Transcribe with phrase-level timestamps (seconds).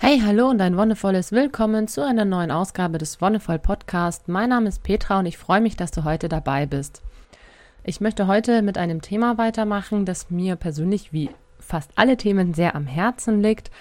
[0.00, 4.28] Hey, hallo und ein wundervolles Willkommen zu einer neuen Ausgabe des Wonnevoll Podcast.
[4.28, 7.02] Mein Name ist Petra und ich freue mich, dass du heute dabei bist.
[7.82, 12.76] Ich möchte heute mit einem Thema weitermachen, das mir persönlich wie fast alle Themen sehr
[12.76, 13.72] am Herzen liegt.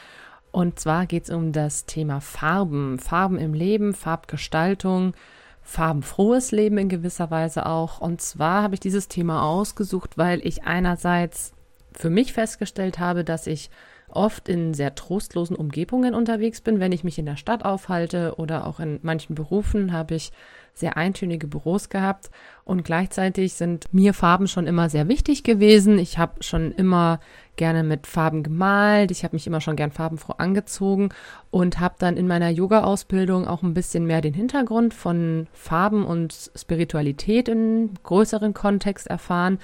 [0.51, 2.97] Und zwar geht es um das Thema Farben.
[2.97, 5.13] Farben im Leben, Farbgestaltung,
[5.61, 8.01] farbenfrohes Leben in gewisser Weise auch.
[8.01, 11.53] Und zwar habe ich dieses Thema ausgesucht, weil ich einerseits
[11.93, 13.69] für mich festgestellt habe, dass ich
[14.09, 16.79] oft in sehr trostlosen Umgebungen unterwegs bin.
[16.79, 20.31] Wenn ich mich in der Stadt aufhalte oder auch in manchen Berufen, habe ich
[20.73, 22.29] sehr eintönige Büros gehabt
[22.63, 25.97] und gleichzeitig sind mir Farben schon immer sehr wichtig gewesen.
[25.97, 27.19] Ich habe schon immer
[27.55, 31.09] gerne mit Farben gemalt, ich habe mich immer schon gern farbenfroh angezogen
[31.49, 36.51] und habe dann in meiner Yoga-Ausbildung auch ein bisschen mehr den Hintergrund von Farben und
[36.55, 39.57] Spiritualität in größeren Kontext erfahren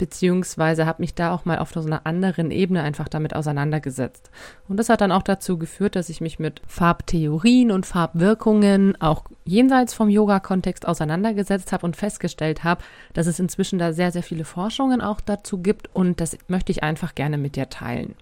[0.00, 4.30] beziehungsweise habe mich da auch mal auf so einer anderen Ebene einfach damit auseinandergesetzt.
[4.66, 9.24] Und das hat dann auch dazu geführt, dass ich mich mit Farbtheorien und Farbwirkungen auch
[9.44, 14.46] jenseits vom Yoga-Kontext auseinandergesetzt habe und festgestellt habe, dass es inzwischen da sehr, sehr viele
[14.46, 18.14] Forschungen auch dazu gibt und das möchte ich einfach gerne mit dir teilen.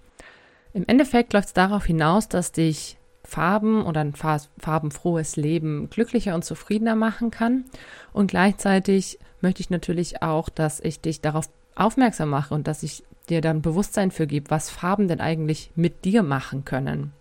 [0.73, 6.43] Im Endeffekt läuft es darauf hinaus, dass dich Farben oder ein farbenfrohes Leben glücklicher und
[6.43, 7.65] zufriedener machen kann.
[8.11, 11.47] Und gleichzeitig möchte ich natürlich auch, dass ich dich darauf
[11.79, 16.05] aufmerksam mache und dass ich dir dann Bewusstsein für gebe, was Farben denn eigentlich mit
[16.05, 17.13] dir machen können.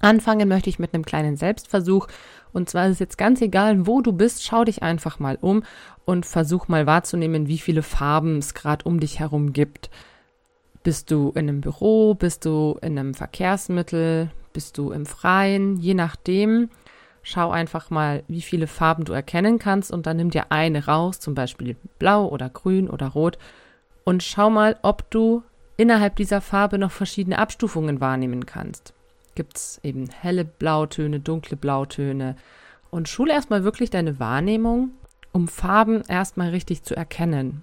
[0.00, 2.06] Anfangen möchte ich mit einem kleinen Selbstversuch.
[2.52, 5.62] Und zwar ist es jetzt ganz egal, wo du bist, schau dich einfach mal um
[6.04, 9.90] und versuch mal wahrzunehmen, wie viele Farben es gerade um dich herum gibt.
[10.82, 15.94] Bist du in einem Büro, bist du in einem Verkehrsmittel, bist du im Freien, je
[15.94, 16.70] nachdem.
[17.22, 21.20] Schau einfach mal, wie viele Farben du erkennen kannst und dann nimm dir eine raus,
[21.20, 23.38] zum Beispiel blau oder grün oder rot
[24.04, 25.42] und schau mal, ob du
[25.76, 28.92] innerhalb dieser Farbe noch verschiedene Abstufungen wahrnehmen kannst.
[29.34, 32.36] Gibt es eben helle Blautöne, dunkle Blautöne
[32.90, 34.90] und schule erstmal wirklich deine Wahrnehmung,
[35.32, 37.62] um Farben erstmal richtig zu erkennen.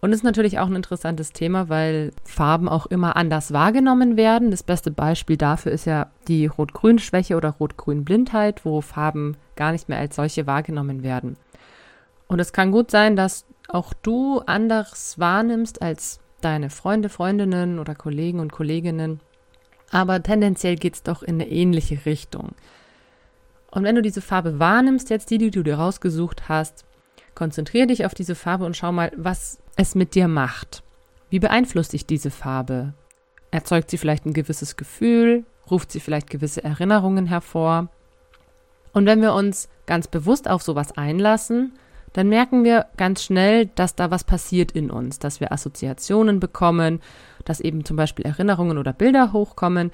[0.00, 4.52] Und ist natürlich auch ein interessantes Thema, weil Farben auch immer anders wahrgenommen werden.
[4.52, 9.98] Das beste Beispiel dafür ist ja die Rot-Grün-Schwäche oder Rot-Grün-Blindheit, wo Farben gar nicht mehr
[9.98, 11.36] als solche wahrgenommen werden.
[12.28, 17.96] Und es kann gut sein, dass auch du anders wahrnimmst als deine Freunde, Freundinnen oder
[17.96, 19.20] Kollegen und Kolleginnen.
[19.90, 22.50] Aber tendenziell geht es doch in eine ähnliche Richtung.
[23.70, 26.84] Und wenn du diese Farbe wahrnimmst, jetzt die, die du dir rausgesucht hast,
[27.34, 30.82] konzentriere dich auf diese Farbe und schau mal, was es mit dir macht.
[31.30, 32.94] Wie beeinflusst dich diese Farbe?
[33.50, 35.44] Erzeugt sie vielleicht ein gewisses Gefühl?
[35.70, 37.88] Ruft sie vielleicht gewisse Erinnerungen hervor?
[38.92, 41.72] Und wenn wir uns ganz bewusst auf sowas einlassen,
[42.12, 47.00] dann merken wir ganz schnell, dass da was passiert in uns, dass wir Assoziationen bekommen,
[47.44, 49.92] dass eben zum Beispiel Erinnerungen oder Bilder hochkommen.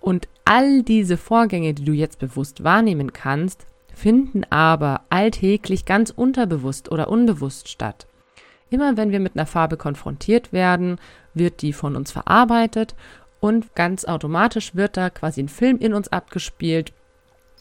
[0.00, 6.90] Und all diese Vorgänge, die du jetzt bewusst wahrnehmen kannst, finden aber alltäglich ganz unterbewusst
[6.90, 8.06] oder unbewusst statt.
[8.70, 10.98] Immer wenn wir mit einer Farbe konfrontiert werden,
[11.34, 12.94] wird die von uns verarbeitet
[13.40, 16.92] und ganz automatisch wird da quasi ein Film in uns abgespielt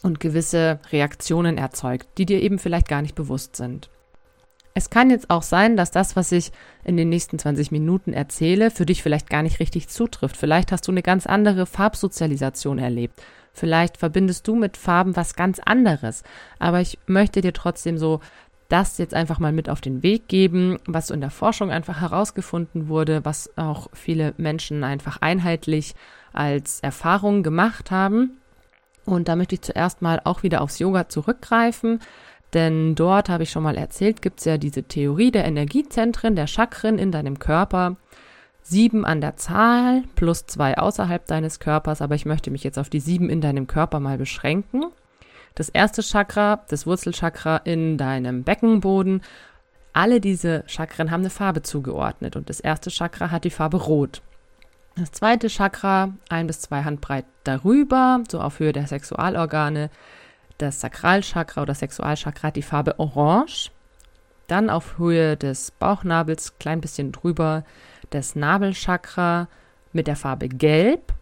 [0.04, 3.90] und gewisse Reaktionen erzeugt, die dir eben vielleicht gar nicht bewusst sind.
[4.76, 6.52] Es kann jetzt auch sein, dass das, was ich
[6.86, 10.38] in den nächsten 20 Minuten erzähle, für dich vielleicht gar nicht richtig zutrifft.
[10.38, 13.22] Vielleicht hast du eine ganz andere Farbsozialisation erlebt.
[13.52, 16.24] Vielleicht verbindest du mit Farben was ganz anderes.
[16.60, 18.22] Aber ich möchte dir trotzdem so
[18.70, 22.88] das jetzt einfach mal mit auf den Weg geben, was in der Forschung einfach herausgefunden
[22.88, 25.96] wurde, was auch viele Menschen einfach einheitlich
[26.32, 28.38] als Erfahrung gemacht haben.
[29.06, 32.00] Und da möchte ich zuerst mal auch wieder aufs Yoga zurückgreifen,
[32.54, 36.48] denn dort habe ich schon mal erzählt, gibt es ja diese Theorie der Energiezentren, der
[36.48, 37.98] Chakren in deinem Körper.
[38.62, 42.90] Sieben an der Zahl plus zwei außerhalb deines Körpers, aber ich möchte mich jetzt auf
[42.90, 44.86] die sieben in deinem Körper mal beschränken
[45.56, 49.22] das erste Chakra, das Wurzelchakra in deinem Beckenboden.
[49.94, 54.22] Alle diese Chakren haben eine Farbe zugeordnet und das erste Chakra hat die Farbe Rot.
[54.96, 59.90] Das zweite Chakra, ein bis zwei Handbreit darüber, so auf Höhe der Sexualorgane.
[60.58, 63.72] Das Sakralchakra oder Sexualchakra hat die Farbe Orange.
[64.48, 67.64] Dann auf Höhe des Bauchnabels, klein bisschen drüber,
[68.10, 69.48] das Nabelchakra
[69.94, 71.14] mit der Farbe Gelb.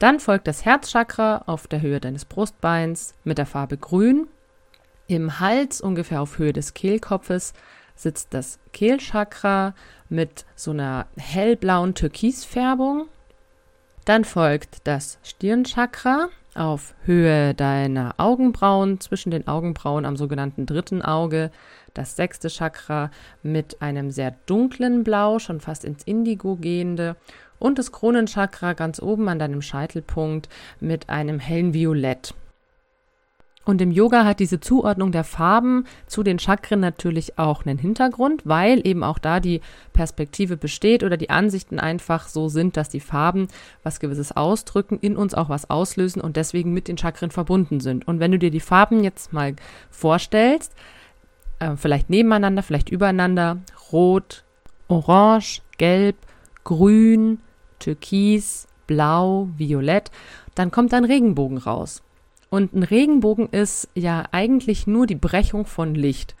[0.00, 4.28] Dann folgt das Herzchakra auf der Höhe deines Brustbeins mit der Farbe Grün.
[5.08, 7.52] Im Hals, ungefähr auf Höhe des Kehlkopfes,
[7.96, 9.74] sitzt das Kehlchakra
[10.08, 13.08] mit so einer hellblauen Türkisfärbung.
[14.06, 21.50] Dann folgt das Stirnchakra auf Höhe deiner Augenbrauen, zwischen den Augenbrauen am sogenannten dritten Auge.
[21.92, 23.10] Das sechste Chakra
[23.42, 27.16] mit einem sehr dunklen Blau, schon fast ins Indigo gehende
[27.60, 30.48] und das Kronenchakra ganz oben an deinem Scheitelpunkt
[30.80, 32.34] mit einem hellen Violett.
[33.66, 38.42] Und im Yoga hat diese Zuordnung der Farben zu den Chakren natürlich auch einen Hintergrund,
[38.44, 39.60] weil eben auch da die
[39.92, 43.48] Perspektive besteht oder die Ansichten einfach so sind, dass die Farben
[43.82, 48.08] was Gewisses ausdrücken, in uns auch was auslösen und deswegen mit den Chakren verbunden sind.
[48.08, 49.54] Und wenn du dir die Farben jetzt mal
[49.90, 50.74] vorstellst,
[51.58, 53.58] äh, vielleicht nebeneinander, vielleicht übereinander,
[53.92, 54.42] rot,
[54.88, 56.16] orange, gelb,
[56.64, 57.38] grün,
[57.80, 60.10] türkis, blau, violett,
[60.54, 62.02] dann kommt ein Regenbogen raus.
[62.50, 66.34] Und ein Regenbogen ist ja eigentlich nur die Brechung von Licht.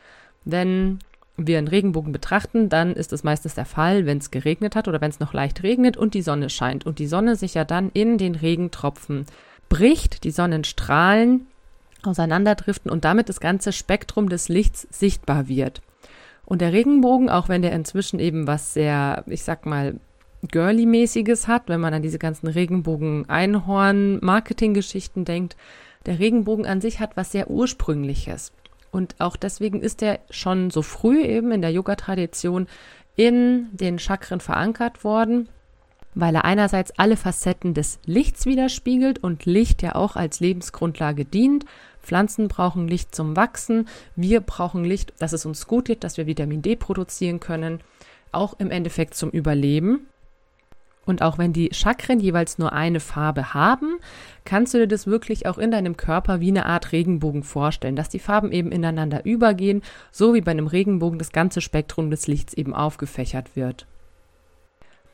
[0.44, 0.98] Wenn
[1.36, 5.00] wir einen Regenbogen betrachten, dann ist es meistens der Fall, wenn es geregnet hat oder
[5.00, 7.90] wenn es noch leicht regnet und die Sonne scheint und die Sonne sich ja dann
[7.94, 9.26] in den Regentropfen
[9.68, 11.46] bricht, die Sonnenstrahlen
[12.02, 15.80] auseinanderdriften und damit das ganze Spektrum des Lichts sichtbar wird.
[16.44, 19.94] Und der Regenbogen, auch wenn der inzwischen eben was sehr, ich sag mal,
[20.48, 25.56] girly-mäßiges hat, wenn man an diese ganzen Regenbogen-Einhorn-Marketing-Geschichten denkt,
[26.06, 28.52] der Regenbogen an sich hat was sehr Ursprüngliches.
[28.90, 32.66] Und auch deswegen ist er schon so früh eben in der Yoga-Tradition
[33.16, 35.48] in den Chakren verankert worden,
[36.14, 41.66] weil er einerseits alle Facetten des Lichts widerspiegelt und Licht ja auch als Lebensgrundlage dient.
[42.02, 46.26] Pflanzen brauchen Licht zum Wachsen, wir brauchen Licht, dass es uns gut geht, dass wir
[46.26, 47.80] Vitamin D produzieren können,
[48.32, 50.06] auch im Endeffekt zum Überleben.
[51.06, 53.98] Und auch wenn die Chakren jeweils nur eine Farbe haben,
[54.44, 58.08] kannst du dir das wirklich auch in deinem Körper wie eine Art Regenbogen vorstellen, dass
[58.08, 62.54] die Farben eben ineinander übergehen, so wie bei einem Regenbogen das ganze Spektrum des Lichts
[62.54, 63.86] eben aufgefächert wird.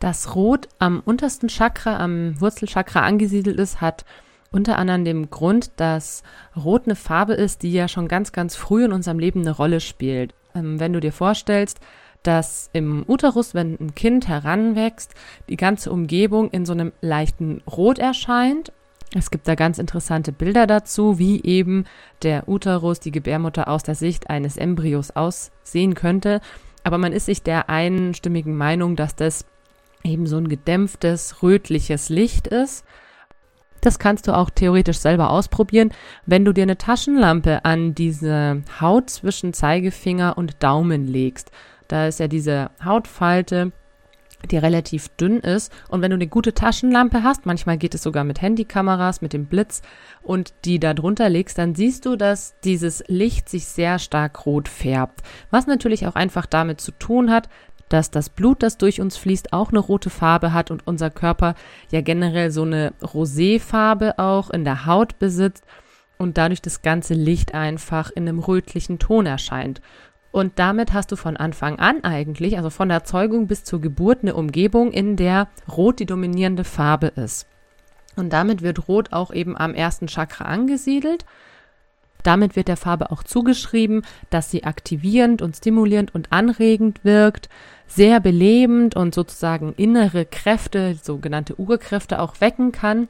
[0.00, 4.05] Das Rot am untersten Chakra, am Wurzelchakra angesiedelt ist, hat
[4.53, 6.23] unter anderem den Grund, dass
[6.56, 9.81] Rot eine Farbe ist, die ja schon ganz, ganz früh in unserem Leben eine Rolle
[9.81, 10.35] spielt.
[10.55, 11.81] Ähm, wenn du dir vorstellst,
[12.26, 15.14] dass im Uterus, wenn ein Kind heranwächst,
[15.49, 18.73] die ganze Umgebung in so einem leichten Rot erscheint.
[19.14, 21.84] Es gibt da ganz interessante Bilder dazu, wie eben
[22.23, 26.40] der Uterus, die Gebärmutter aus der Sicht eines Embryos aussehen könnte.
[26.82, 29.46] Aber man ist sich der einstimmigen Meinung, dass das
[30.02, 32.84] eben so ein gedämpftes, rötliches Licht ist.
[33.81, 35.93] Das kannst du auch theoretisch selber ausprobieren,
[36.25, 41.52] wenn du dir eine Taschenlampe an diese Haut zwischen Zeigefinger und Daumen legst.
[41.88, 43.73] Da ist ja diese Hautfalte,
[44.50, 45.73] die relativ dünn ist.
[45.88, 49.47] Und wenn du eine gute Taschenlampe hast, manchmal geht es sogar mit Handykameras, mit dem
[49.47, 49.83] Blitz
[50.23, 54.69] und die da drunter legst, dann siehst du, dass dieses Licht sich sehr stark rot
[54.69, 55.23] färbt.
[55.50, 57.49] Was natürlich auch einfach damit zu tun hat,
[57.88, 61.55] dass das Blut, das durch uns fließt, auch eine rote Farbe hat und unser Körper
[61.91, 65.65] ja generell so eine Roséfarbe auch in der Haut besitzt
[66.19, 69.81] und dadurch das ganze Licht einfach in einem rötlichen Ton erscheint.
[70.37, 74.19] Und damit hast du von Anfang an eigentlich, also von der Zeugung bis zur Geburt,
[74.21, 77.47] eine Umgebung, in der Rot die dominierende Farbe ist.
[78.17, 81.25] Und damit wird Rot auch eben am ersten Chakra angesiedelt.
[82.23, 87.49] Damit wird der Farbe auch zugeschrieben, dass sie aktivierend und stimulierend und anregend wirkt,
[87.87, 93.09] sehr belebend und sozusagen innere Kräfte, sogenannte Urkräfte auch wecken kann.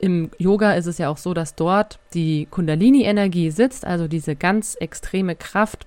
[0.00, 4.76] Im Yoga ist es ja auch so, dass dort die Kundalini-Energie sitzt, also diese ganz
[4.76, 5.86] extreme Kraft,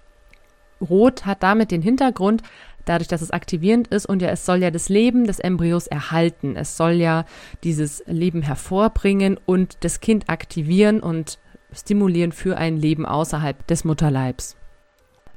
[0.85, 2.41] Rot hat damit den Hintergrund,
[2.85, 6.55] dadurch, dass es aktivierend ist und ja, es soll ja das Leben des Embryos erhalten.
[6.55, 7.25] Es soll ja
[7.63, 11.39] dieses Leben hervorbringen und das Kind aktivieren und
[11.73, 14.55] stimulieren für ein Leben außerhalb des Mutterleibs.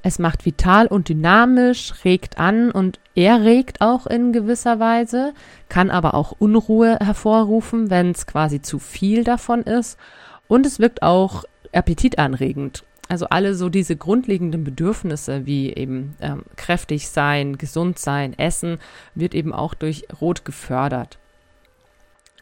[0.02, 5.34] Es macht vital und dynamisch, regt an und er regt auch in gewisser Weise,
[5.68, 9.98] kann aber auch Unruhe hervorrufen, wenn es quasi zu viel davon ist.
[10.46, 12.84] Und es wirkt auch appetitanregend.
[13.08, 18.78] Also alle so diese grundlegenden Bedürfnisse wie eben ähm, kräftig sein, gesund sein, essen,
[19.14, 21.18] wird eben auch durch Rot gefördert.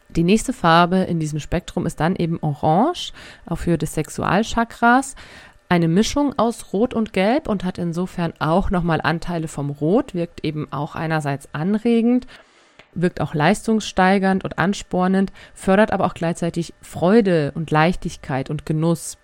[0.08, 3.12] Die nächste Farbe in diesem Spektrum ist dann eben Orange
[3.44, 5.14] auf Höhe des Sexualchakras.
[5.68, 10.44] Eine Mischung aus Rot und Gelb und hat insofern auch nochmal Anteile vom Rot, wirkt
[10.44, 12.26] eben auch einerseits anregend,
[12.94, 19.18] wirkt auch leistungssteigernd und anspornend, fördert aber auch gleichzeitig Freude und Leichtigkeit und Genuss.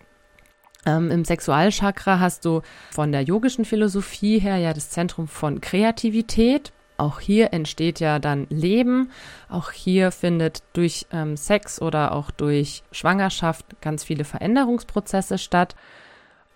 [0.84, 6.72] Ähm, Im Sexualchakra hast du von der yogischen Philosophie her ja das Zentrum von Kreativität.
[6.96, 9.10] Auch hier entsteht ja dann Leben.
[9.48, 15.74] Auch hier findet durch ähm, Sex oder auch durch Schwangerschaft ganz viele Veränderungsprozesse statt.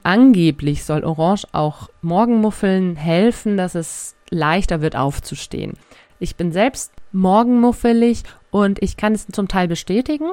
[0.03, 5.75] Angeblich soll Orange auch Morgenmuffeln helfen, dass es leichter wird aufzustehen.
[6.19, 10.31] Ich bin selbst morgenmuffelig und ich kann es zum Teil bestätigen.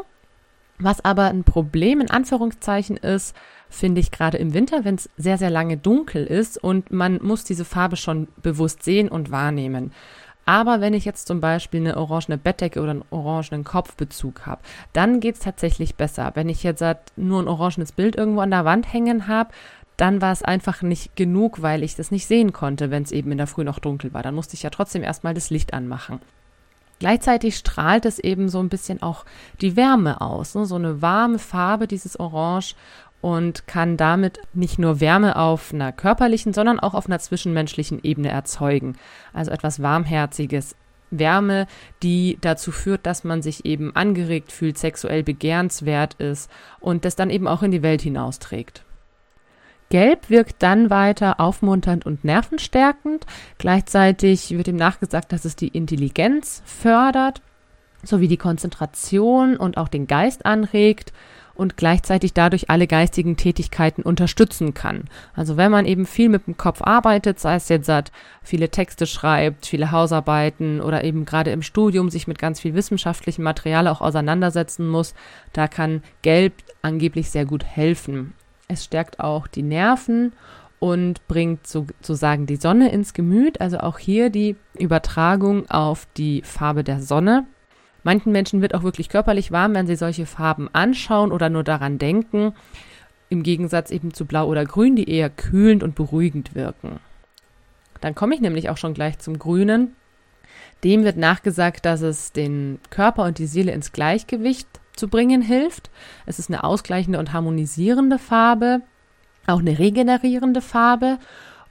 [0.84, 3.34] Was aber ein Problem in Anführungszeichen ist,
[3.70, 7.46] finde ich gerade im Winter, wenn es sehr, sehr lange dunkel ist und man muss
[7.46, 9.94] diese Farbe schon bewusst sehen und wahrnehmen.
[10.46, 14.62] Aber wenn ich jetzt zum Beispiel eine orangene Bettdecke oder einen orangenen Kopfbezug habe,
[14.92, 16.32] dann geht es tatsächlich besser.
[16.34, 16.84] Wenn ich jetzt
[17.16, 19.54] nur ein orangenes Bild irgendwo an der Wand hängen habe,
[19.96, 23.32] dann war es einfach nicht genug, weil ich das nicht sehen konnte, wenn es eben
[23.32, 24.22] in der Früh noch dunkel war.
[24.22, 26.20] Dann musste ich ja trotzdem erstmal das Licht anmachen.
[27.04, 29.26] Gleichzeitig strahlt es eben so ein bisschen auch
[29.60, 30.66] die Wärme aus, ne?
[30.66, 32.76] so eine warme Farbe, dieses Orange
[33.20, 38.30] und kann damit nicht nur Wärme auf einer körperlichen, sondern auch auf einer zwischenmenschlichen Ebene
[38.30, 38.96] erzeugen.
[39.34, 40.78] Also etwas Warmherziges,
[41.12, 41.68] Wärme,
[42.04, 47.30] die dazu führt, dass man sich eben angeregt fühlt, sexuell begehrenswert ist und das dann
[47.30, 48.86] eben auch in die Welt hinausträgt.
[49.94, 53.28] Gelb wirkt dann weiter aufmunternd und nervenstärkend.
[53.60, 57.44] Gleichzeitig wird ihm nachgesagt, dass es die Intelligenz fördert,
[58.02, 61.14] sowie die Konzentration und auch den Geist anregt
[61.54, 65.04] und gleichzeitig dadurch alle geistigen Tätigkeiten unterstützen kann.
[65.36, 69.06] Also wenn man eben viel mit dem Kopf arbeitet, sei es jetzt hat, viele Texte
[69.06, 74.02] schreibt, viele Hausarbeiten oder eben gerade im Studium sich mit ganz viel wissenschaftlichem Material auch
[74.02, 75.14] auseinandersetzen muss,
[75.54, 78.34] da kann Gelb angeblich sehr gut helfen.
[78.68, 80.34] Es stärkt auch die Nerven
[80.80, 83.62] und bringt sozusagen die Sonne ins Gemüt.
[83.62, 87.46] Also auch hier die Übertragung auf die Farbe der Sonne.
[88.04, 92.00] Manchen Menschen wird auch wirklich körperlich warm, wenn sie solche Farben anschauen oder nur daran
[92.00, 92.54] denken.
[93.30, 97.00] Im Gegensatz eben zu Blau oder Grün, die eher kühlend und beruhigend wirken.
[98.02, 99.96] Dann komme ich nämlich auch schon gleich zum Grünen.
[100.84, 105.90] Dem wird nachgesagt, dass es den Körper und die Seele ins Gleichgewicht zu bringen hilft.
[106.26, 108.82] Es ist eine ausgleichende und harmonisierende Farbe,
[109.48, 111.20] auch eine regenerierende Farbe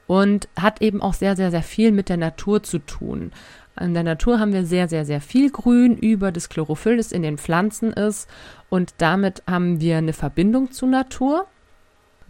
[0.07, 3.33] und hat eben auch sehr, sehr, sehr viel mit der Natur zu tun.
[3.81, 7.23] In der Natur haben wir sehr, sehr, sehr viel Grün über das Chlorophyll, das in
[7.23, 8.29] den Pflanzen ist.
[8.69, 11.47] Und damit haben wir eine Verbindung zur Natur.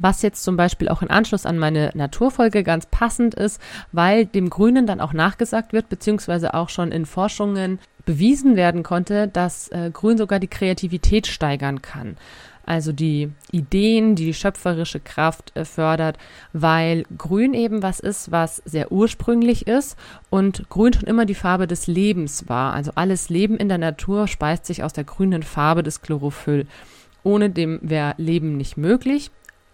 [0.02, 3.60] Was jetzt zum Beispiel auch in Anschluss an meine Naturfolge ganz passend ist,
[3.92, 9.28] weil dem Grünen dann auch nachgesagt wird, beziehungsweise auch schon in Forschungen bewiesen werden konnte,
[9.28, 12.16] dass äh, Grün sogar die Kreativität steigern kann.
[12.66, 16.18] Also die Ideen, die schöpferische Kraft äh, fördert,
[16.52, 19.96] weil Grün eben was ist, was sehr ursprünglich ist
[20.30, 22.74] und Grün schon immer die Farbe des Lebens war.
[22.74, 26.66] Also alles Leben in der Natur speist sich aus der grünen Farbe des Chlorophyll.
[27.22, 29.30] Ohne dem wäre Leben nicht möglich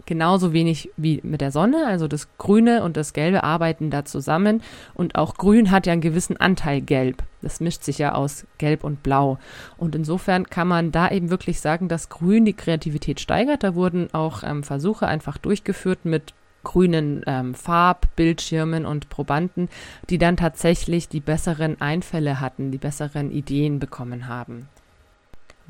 [0.09, 1.85] genauso wenig wie mit der Sonne.
[1.85, 4.61] Also das Grüne und das Gelbe arbeiten da zusammen.
[4.95, 7.23] Und auch Grün hat ja einen gewissen Anteil Gelb.
[7.43, 9.37] Das mischt sich ja aus Gelb und Blau.
[9.77, 13.63] Und insofern kann man da eben wirklich sagen, dass Grün die Kreativität steigert.
[13.63, 19.69] Da wurden auch ähm, Versuche einfach durchgeführt mit grünen ähm, Farbbildschirmen und Probanden,
[20.09, 24.67] die dann tatsächlich die besseren Einfälle hatten, die besseren Ideen bekommen haben.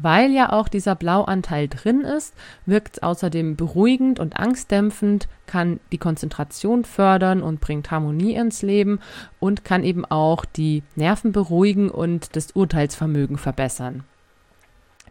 [0.01, 2.33] Weil ja auch dieser Blauanteil drin ist,
[2.65, 8.99] wirkt es außerdem beruhigend und angstdämpfend, kann die Konzentration fördern und bringt Harmonie ins Leben
[9.41, 14.05] und kann eben auch die Nerven beruhigen und das Urteilsvermögen verbessern.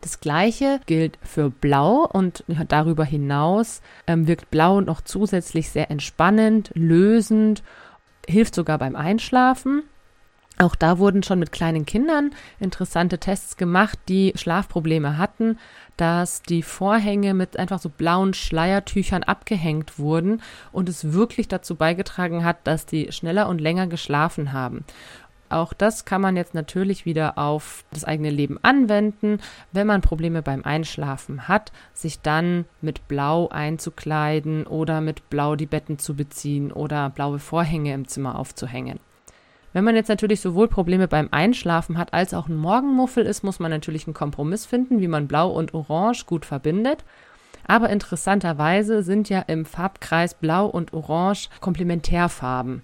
[0.01, 6.71] Das gleiche gilt für Blau und darüber hinaus ähm, wirkt Blau noch zusätzlich sehr entspannend,
[6.75, 7.63] lösend,
[8.27, 9.83] hilft sogar beim Einschlafen
[10.59, 15.59] auch da wurden schon mit kleinen Kindern interessante Tests gemacht, die Schlafprobleme hatten,
[15.97, 22.45] dass die Vorhänge mit einfach so blauen Schleiertüchern abgehängt wurden und es wirklich dazu beigetragen
[22.45, 24.85] hat, dass die schneller und länger geschlafen haben.
[25.51, 29.39] Auch das kann man jetzt natürlich wieder auf das eigene Leben anwenden,
[29.73, 35.67] wenn man Probleme beim Einschlafen hat, sich dann mit Blau einzukleiden oder mit Blau die
[35.67, 39.01] Betten zu beziehen oder blaue Vorhänge im Zimmer aufzuhängen.
[39.73, 43.59] Wenn man jetzt natürlich sowohl Probleme beim Einschlafen hat als auch ein Morgenmuffel ist, muss
[43.59, 47.05] man natürlich einen Kompromiss finden, wie man Blau und Orange gut verbindet.
[47.67, 52.83] Aber interessanterweise sind ja im Farbkreis Blau und Orange Komplementärfarben.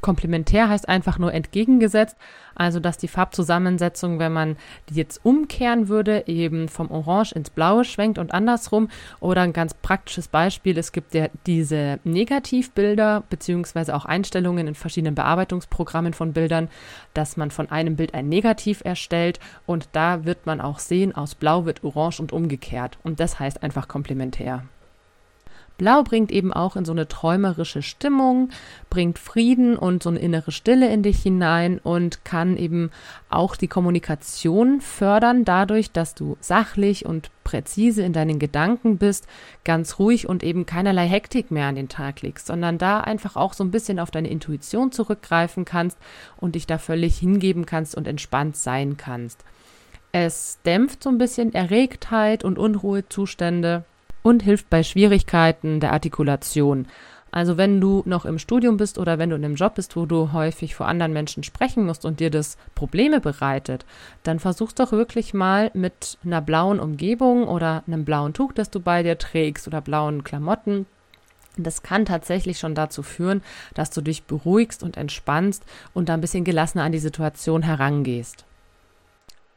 [0.00, 2.16] Komplementär heißt einfach nur entgegengesetzt,
[2.54, 4.56] also dass die Farbzusammensetzung, wenn man
[4.88, 8.88] die jetzt umkehren würde, eben vom Orange ins Blaue schwenkt und andersrum.
[9.20, 15.14] Oder ein ganz praktisches Beispiel, es gibt ja diese Negativbilder beziehungsweise auch Einstellungen in verschiedenen
[15.14, 16.68] Bearbeitungsprogrammen von Bildern,
[17.14, 21.34] dass man von einem Bild ein Negativ erstellt und da wird man auch sehen, aus
[21.34, 22.98] Blau wird Orange und umgekehrt.
[23.02, 24.64] Und das heißt einfach komplementär.
[25.80, 28.50] Blau bringt eben auch in so eine träumerische Stimmung,
[28.90, 32.90] bringt Frieden und so eine innere Stille in dich hinein und kann eben
[33.30, 39.26] auch die Kommunikation fördern, dadurch, dass du sachlich und präzise in deinen Gedanken bist,
[39.64, 43.54] ganz ruhig und eben keinerlei Hektik mehr an den Tag legst, sondern da einfach auch
[43.54, 45.96] so ein bisschen auf deine Intuition zurückgreifen kannst
[46.36, 49.46] und dich da völlig hingeben kannst und entspannt sein kannst.
[50.12, 53.84] Es dämpft so ein bisschen Erregtheit und Unruhezustände
[54.22, 56.86] und hilft bei Schwierigkeiten der Artikulation.
[57.32, 60.04] Also wenn du noch im Studium bist oder wenn du in einem Job bist, wo
[60.04, 63.86] du häufig vor anderen Menschen sprechen musst und dir das Probleme bereitet,
[64.24, 68.80] dann versuch's doch wirklich mal mit einer blauen Umgebung oder einem blauen Tuch, das du
[68.80, 70.86] bei dir trägst oder blauen Klamotten.
[71.56, 73.42] Das kann tatsächlich schon dazu führen,
[73.74, 78.44] dass du dich beruhigst und entspannst und da ein bisschen gelassener an die Situation herangehst.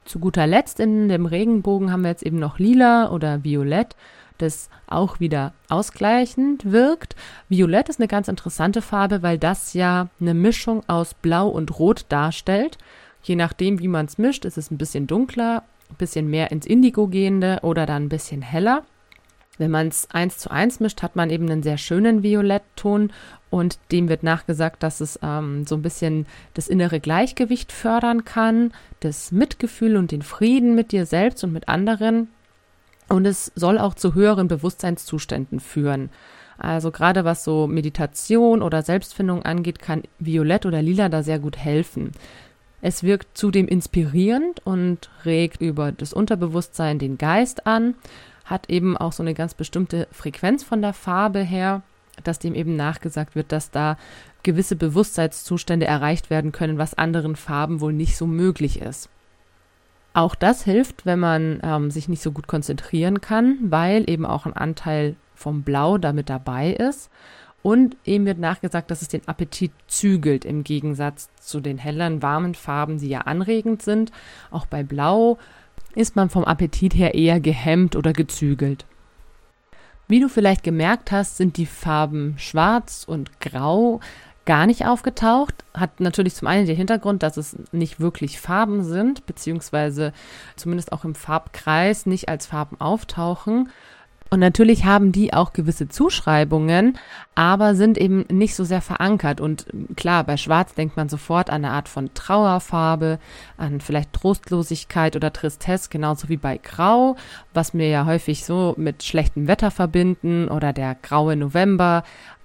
[0.05, 3.96] Zu guter Letzt in dem Regenbogen haben wir jetzt eben noch lila oder violett
[4.44, 7.16] das auch wieder ausgleichend wirkt.
[7.50, 12.06] Violett ist eine ganz interessante Farbe, weil das ja eine Mischung aus Blau und Rot
[12.10, 12.78] darstellt.
[13.24, 16.66] Je nachdem, wie man es mischt, ist es ein bisschen dunkler, ein bisschen mehr ins
[16.66, 18.84] Indigo gehende oder dann ein bisschen heller.
[19.58, 23.12] Wenn man es eins zu eins mischt, hat man eben einen sehr schönen Violettton
[23.52, 28.74] und dem wird nachgesagt, dass es ähm, so ein bisschen das innere Gleichgewicht fördern kann,
[29.00, 32.30] das Mitgefühl und den Frieden mit dir selbst und mit anderen.
[33.13, 36.10] Und es soll auch zu höheren Bewusstseinszuständen führen.
[36.58, 41.55] Also gerade was so Meditation oder Selbstfindung angeht, kann Violett oder Lila da sehr gut
[41.55, 42.13] helfen.
[42.82, 47.93] Es wirkt zudem inspirierend und regt über das Unterbewusstsein den Geist an,
[48.46, 51.84] hat eben auch so eine ganz bestimmte Frequenz von der Farbe her,
[52.24, 53.96] dass dem eben nachgesagt wird, dass da
[54.41, 59.08] gewisse Bewusstseinszustände erreicht werden können, was anderen Farben wohl nicht so möglich ist.
[60.13, 64.46] Auch das hilft, wenn man ähm, sich nicht so gut konzentrieren kann, weil eben auch
[64.46, 67.10] ein Anteil vom Blau damit dabei ist.
[67.63, 72.55] Und eben wird nachgesagt, dass es den Appetit zügelt, im Gegensatz zu den helleren, warmen
[72.55, 74.12] Farben, die ja anregend sind.
[74.51, 75.39] Auch bei Blau
[75.96, 78.86] ist man vom Appetit her eher gehemmt oder gezügelt.
[80.08, 84.01] Wie du vielleicht gemerkt hast, sind die Farben Schwarz und Grau
[84.46, 85.64] gar nicht aufgetaucht.
[85.74, 90.14] Hat natürlich zum einen den Hintergrund, dass es nicht wirklich Farben sind, beziehungsweise
[90.56, 93.70] zumindest auch im Farbkreis nicht als Farben auftauchen.
[94.34, 96.98] Und natürlich haben die auch gewisse Zuschreibungen,
[97.36, 99.40] aber sind eben nicht so sehr verankert.
[99.40, 103.20] Und klar, bei Schwarz denkt man sofort an eine Art von Trauerfarbe,
[103.58, 107.16] an vielleicht Trostlosigkeit oder Tristesse, genauso wie bei Grau,
[107.54, 112.04] was wir ja häufig so mit schlechtem Wetter verbinden oder der graue November,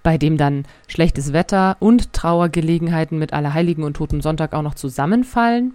[0.08, 5.74] bei dem dann schlechtes Wetter und Trauergelegenheiten mit Allerheiligen und Toten Sonntag auch noch zusammenfallen.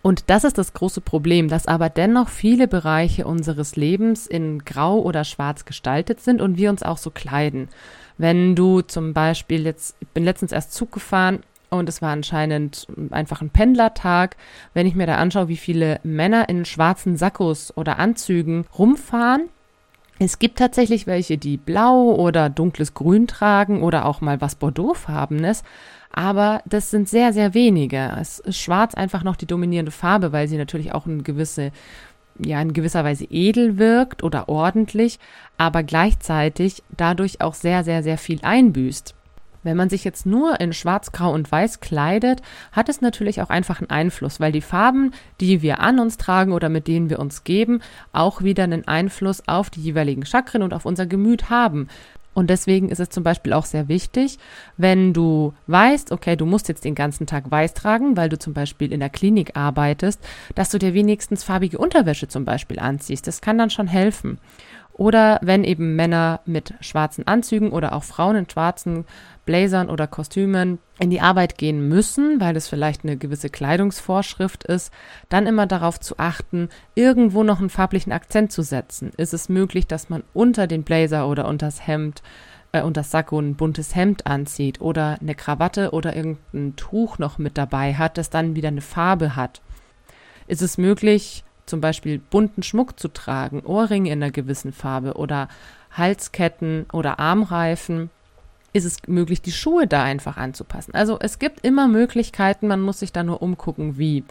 [0.00, 5.00] Und das ist das große Problem, dass aber dennoch viele Bereiche unseres Lebens in grau
[5.00, 7.68] oder schwarz gestaltet sind und wir uns auch so kleiden.
[8.16, 12.86] Wenn du zum Beispiel jetzt, ich bin letztens erst Zug gefahren und es war anscheinend
[13.10, 14.38] einfach ein Pendlertag.
[14.72, 19.50] Wenn ich mir da anschaue, wie viele Männer in schwarzen Sakkos oder Anzügen rumfahren,
[20.20, 25.64] es gibt tatsächlich welche, die blau oder dunkles Grün tragen oder auch mal was Bordeauxfarbenes
[26.12, 28.16] aber das sind sehr, sehr wenige.
[28.20, 31.70] Es ist schwarz einfach noch die dominierende Farbe, weil sie natürlich auch eine gewisse,
[32.38, 35.18] ja, in gewisser Weise edel wirkt oder ordentlich,
[35.56, 39.14] aber gleichzeitig dadurch auch sehr, sehr, sehr viel einbüßt.
[39.62, 42.40] Wenn man sich jetzt nur in Schwarz, Grau und Weiß kleidet,
[42.72, 46.52] hat es natürlich auch einfach einen Einfluss, weil die Farben, die wir an uns tragen
[46.52, 47.80] oder mit denen wir uns geben,
[48.12, 51.88] auch wieder einen Einfluss auf die jeweiligen Chakren und auf unser Gemüt haben.
[52.32, 54.38] Und deswegen ist es zum Beispiel auch sehr wichtig,
[54.76, 58.54] wenn du weißt, okay, du musst jetzt den ganzen Tag weiß tragen, weil du zum
[58.54, 60.20] Beispiel in der Klinik arbeitest,
[60.54, 63.26] dass du dir wenigstens farbige Unterwäsche zum Beispiel anziehst.
[63.26, 64.38] Das kann dann schon helfen.
[64.92, 69.06] Oder wenn eben Männer mit schwarzen Anzügen oder auch Frauen in schwarzen
[69.46, 74.92] Blazern oder Kostümen in die Arbeit gehen müssen, weil es vielleicht eine gewisse Kleidungsvorschrift ist,
[75.28, 79.10] dann immer darauf zu achten, irgendwo noch einen farblichen Akzent zu setzen.
[79.16, 82.22] Ist es möglich, dass man unter den Blazer oder unter das Hemd
[82.72, 87.38] äh, und das Sakko ein buntes Hemd anzieht oder eine Krawatte oder irgendein Tuch noch
[87.38, 89.62] mit dabei hat, das dann wieder eine Farbe hat?
[90.46, 95.48] Ist es möglich, zum Beispiel bunten Schmuck zu tragen, Ohrringe in einer gewissen Farbe oder
[95.90, 98.10] Halsketten oder Armreifen,
[98.72, 100.94] ist es möglich, die Schuhe da einfach anzupassen.
[100.94, 104.24] Also es gibt immer Möglichkeiten, man muss sich da nur umgucken, wie.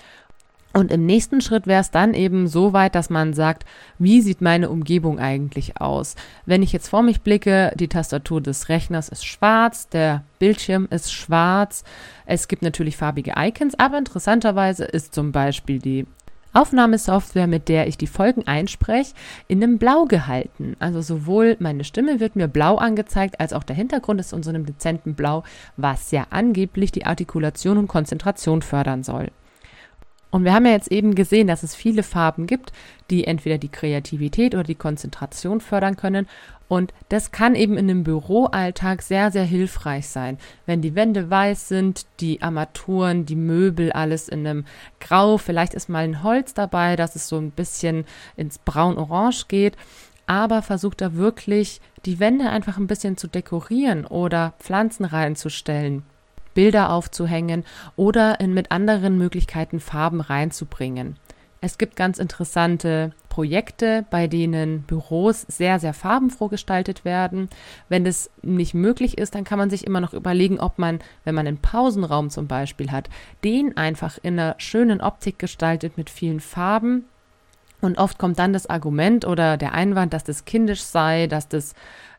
[0.71, 3.65] Und im nächsten Schritt wäre es dann eben so weit, dass man sagt,
[3.97, 6.15] wie sieht meine Umgebung eigentlich aus?
[6.45, 11.11] Wenn ich jetzt vor mich blicke, die Tastatur des Rechners ist schwarz, der Bildschirm ist
[11.11, 11.83] schwarz,
[12.27, 16.05] es gibt natürlich farbige Icons, aber interessanterweise ist zum Beispiel die
[16.53, 19.13] Aufnahmesoftware, mit der ich die Folgen einspreche,
[19.47, 20.75] in einem Blau gehalten.
[20.79, 24.49] Also sowohl meine Stimme wird mir blau angezeigt, als auch der Hintergrund ist in so
[24.49, 25.43] einem dezenten Blau,
[25.77, 29.29] was ja angeblich die Artikulation und Konzentration fördern soll.
[30.31, 32.71] Und wir haben ja jetzt eben gesehen, dass es viele Farben gibt,
[33.09, 36.27] die entweder die Kreativität oder die Konzentration fördern können.
[36.67, 40.37] Und das kann eben in einem Büroalltag sehr, sehr hilfreich sein.
[40.67, 44.65] Wenn die Wände weiß sind, die Armaturen, die Möbel, alles in einem
[44.99, 48.05] Grau, vielleicht ist mal ein Holz dabei, dass es so ein bisschen
[48.37, 49.75] ins Braun-Orange geht.
[50.29, 56.03] aber versuch da wirklich die Wände einfach ein bisschen zu dekorieren oder Pflanzen reinzustellen,
[56.59, 57.63] Bilder aufzuhängen
[57.95, 61.15] oder in, mit anderen Möglichkeiten Farben reinzubringen.
[61.61, 67.47] Es gibt ganz interessante Projekte, bei denen Büros sehr, sehr farbenfroh gestaltet werden.
[67.87, 71.33] Wenn das nicht möglich ist, dann kann man sich immer noch überlegen, ob man, wenn
[71.33, 73.09] man einen Pausenraum zum Beispiel hat,
[73.45, 77.05] den einfach in einer schönen Optik gestaltet mit vielen Farben.
[77.81, 81.73] Und oft kommt dann das Argument oder der Einwand, dass das kindisch sei, dass das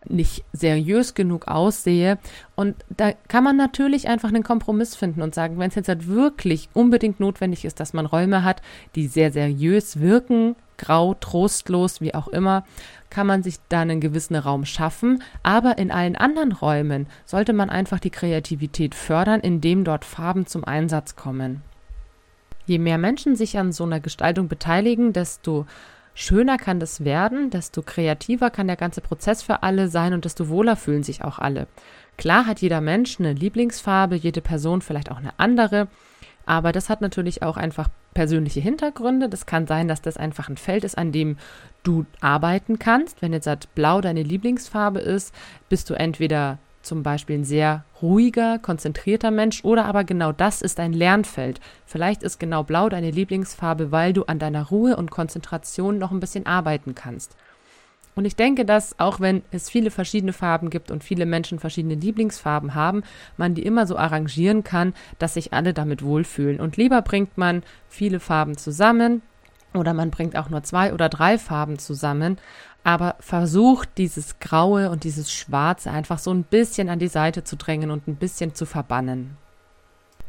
[0.09, 2.18] nicht seriös genug aussehe.
[2.57, 6.09] Und da kann man natürlich einfach einen Kompromiss finden und sagen, wenn es jetzt halt
[6.09, 8.62] wirklich unbedingt notwendig ist, dass man Räume hat,
[8.94, 12.64] die sehr seriös wirken, grau, trostlos, wie auch immer,
[13.11, 15.23] kann man sich da einen gewissen Raum schaffen.
[15.42, 20.64] Aber in allen anderen Räumen sollte man einfach die Kreativität fördern, indem dort Farben zum
[20.64, 21.62] Einsatz kommen.
[22.70, 25.66] Je mehr Menschen sich an so einer Gestaltung beteiligen, desto
[26.14, 30.48] schöner kann das werden, desto kreativer kann der ganze Prozess für alle sein und desto
[30.48, 31.66] wohler fühlen sich auch alle.
[32.16, 35.88] Klar hat jeder Mensch eine Lieblingsfarbe, jede Person vielleicht auch eine andere,
[36.46, 39.28] aber das hat natürlich auch einfach persönliche Hintergründe.
[39.28, 41.38] Das kann sein, dass das einfach ein Feld ist, an dem
[41.83, 43.20] du arbeiten kannst.
[43.20, 45.35] Wenn jetzt halt Blau deine Lieblingsfarbe ist,
[45.68, 50.81] bist du entweder zum Beispiel ein sehr ruhiger, konzentrierter Mensch oder aber genau das ist
[50.81, 51.61] ein Lernfeld.
[51.87, 56.21] Vielleicht ist genau blau deine Lieblingsfarbe, weil du an deiner Ruhe und Konzentration noch ein
[56.21, 57.37] bisschen arbeiten kannst.
[58.16, 61.95] Und ich denke, dass auch wenn es viele verschiedene Farben gibt und viele Menschen verschiedene
[61.95, 63.03] Lieblingsfarben haben,
[63.37, 66.61] man die immer so arrangieren kann, dass sich alle damit wohlfühlen.
[66.61, 69.23] Und lieber bringt man viele Farben zusammen
[69.74, 72.38] oder man bringt auch nur zwei oder drei Farben zusammen,
[72.85, 77.56] aber versucht dieses Graue und dieses Schwarze einfach so ein bisschen an die Seite zu
[77.56, 79.37] drängen und ein bisschen zu verbannen.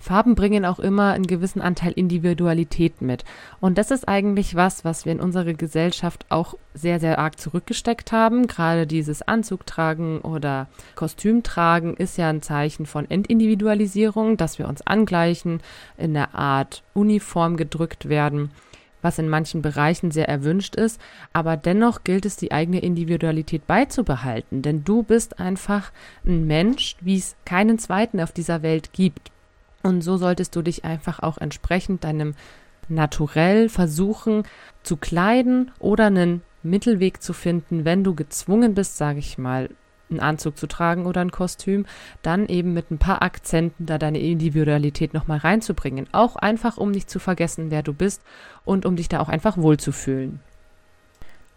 [0.02, 3.24] Farben bringen auch immer einen gewissen Anteil Individualität mit.
[3.60, 8.12] Und das ist eigentlich was, was wir in unserer Gesellschaft auch sehr, sehr arg zurückgesteckt
[8.12, 8.48] haben.
[8.48, 15.62] Gerade dieses Anzugtragen oder Kostümtragen ist ja ein Zeichen von Entindividualisierung, dass wir uns angleichen,
[15.98, 18.50] in der Art Uniform gedrückt werden
[19.02, 21.00] was in manchen Bereichen sehr erwünscht ist,
[21.34, 25.92] aber dennoch gilt es, die eigene Individualität beizubehalten, denn du bist einfach
[26.26, 29.32] ein Mensch, wie es keinen zweiten auf dieser Welt gibt.
[29.84, 32.36] Und so solltest du dich einfach auch entsprechend deinem
[32.88, 34.44] Naturell versuchen
[34.84, 39.70] zu kleiden oder einen Mittelweg zu finden, wenn du gezwungen bist, sage ich mal,
[40.12, 41.86] einen Anzug zu tragen oder ein Kostüm,
[42.22, 46.08] dann eben mit ein paar Akzenten da deine Individualität nochmal reinzubringen.
[46.12, 48.22] Auch einfach, um nicht zu vergessen, wer du bist
[48.66, 50.40] und um dich da auch einfach wohlzufühlen.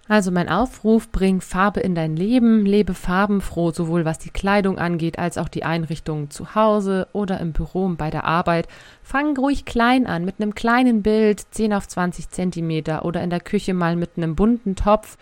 [0.07, 5.19] Also mein Aufruf, bring Farbe in dein Leben, lebe farbenfroh, sowohl was die Kleidung angeht,
[5.19, 8.69] als auch die Einrichtungen zu Hause oder im Büro und bei der Arbeit.
[9.03, 13.41] Fang ruhig klein an, mit einem kleinen Bild, 10 auf 20 Zentimeter oder in der
[13.41, 15.17] Küche mal mit einem bunten Topf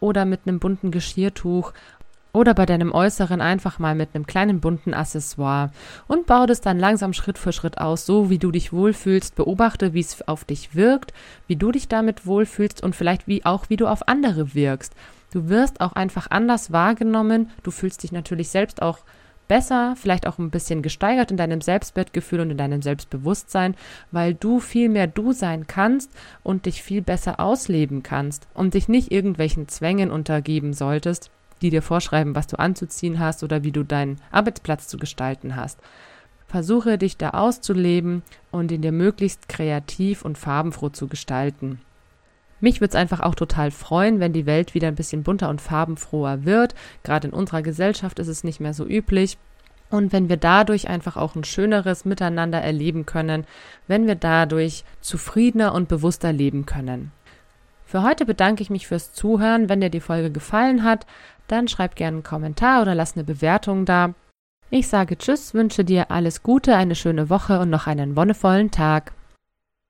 [0.00, 1.74] oder mit einem bunten Geschirrtuch
[2.32, 5.70] oder bei deinem Äußeren einfach mal mit einem kleinen bunten Accessoire
[6.06, 9.34] und bau das dann langsam Schritt für Schritt aus, so wie du dich wohlfühlst.
[9.34, 11.12] Beobachte, wie es auf dich wirkt,
[11.46, 14.94] wie du dich damit wohlfühlst und vielleicht wie auch wie du auf andere wirkst.
[15.32, 17.50] Du wirst auch einfach anders wahrgenommen.
[17.62, 18.98] Du fühlst dich natürlich selbst auch
[19.48, 23.74] besser, vielleicht auch ein bisschen gesteigert in deinem Selbstwertgefühl und in deinem Selbstbewusstsein,
[24.10, 26.10] weil du viel mehr du sein kannst
[26.42, 31.30] und dich viel besser ausleben kannst und dich nicht irgendwelchen Zwängen untergeben solltest
[31.62, 35.78] die dir vorschreiben, was du anzuziehen hast oder wie du deinen Arbeitsplatz zu gestalten hast.
[36.46, 41.80] Versuche dich da auszuleben und ihn dir möglichst kreativ und farbenfroh zu gestalten.
[42.60, 45.60] Mich würde es einfach auch total freuen, wenn die Welt wieder ein bisschen bunter und
[45.60, 46.74] farbenfroher wird.
[47.02, 49.38] Gerade in unserer Gesellschaft ist es nicht mehr so üblich.
[49.90, 53.44] Und wenn wir dadurch einfach auch ein schöneres Miteinander erleben können,
[53.88, 57.12] wenn wir dadurch zufriedener und bewusster leben können.
[57.84, 59.68] Für heute bedanke ich mich fürs Zuhören.
[59.68, 61.04] Wenn dir die Folge gefallen hat,
[61.48, 64.14] dann schreib gerne einen Kommentar oder lass eine Bewertung da.
[64.70, 69.12] Ich sage Tschüss, wünsche dir alles Gute, eine schöne Woche und noch einen wonnevollen Tag.